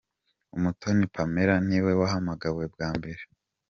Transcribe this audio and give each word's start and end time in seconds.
Umutoni 0.55 1.05
Pamela 1.13 1.55
niwe 1.67 1.91
wahamagawe 1.99 2.63
bwa 2.73 2.89
mbere. 2.97 3.21